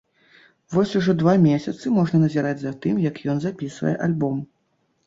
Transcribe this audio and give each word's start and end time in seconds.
Вось 0.75 0.93
ужо 0.99 1.15
два 1.19 1.35
месяцы 1.43 1.93
можна 1.99 2.23
назіраць 2.25 2.57
за 2.65 2.73
тым, 2.87 2.95
як 3.09 3.25
ён 3.37 3.47
запісвае 3.49 3.97
альбом. 4.09 4.47